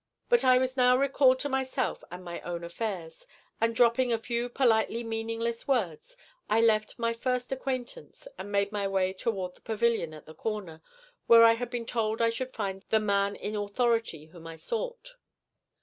[0.29, 3.27] But I was now recalled to myself and my own affairs;
[3.61, 6.17] and dropping a few politely meaningless words,
[6.49, 10.81] I left my first acquaintance and made my way toward the pavilion at the corner,
[11.27, 15.17] where I had been told I should find the 'man in authority' whom I sought.